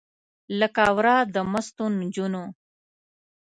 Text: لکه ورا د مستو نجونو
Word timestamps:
لکه 0.59 0.83
ورا 0.97 1.17
د 1.33 1.35
مستو 1.51 1.85
نجونو 1.99 2.43